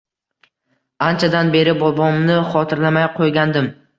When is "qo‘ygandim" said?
3.19-3.71